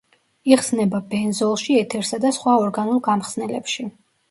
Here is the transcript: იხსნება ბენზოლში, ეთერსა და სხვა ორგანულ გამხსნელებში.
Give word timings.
იხსნება 0.53 1.01
ბენზოლში, 1.11 1.77
ეთერსა 1.83 2.21
და 2.25 2.33
სხვა 2.39 2.57
ორგანულ 2.65 3.07
გამხსნელებში. 3.13 3.89